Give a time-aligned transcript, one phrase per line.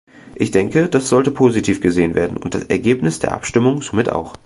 [0.33, 4.35] Ich denke, das sollte positiv gesehen werden und das Ergebnis der Abstimmung somit auch.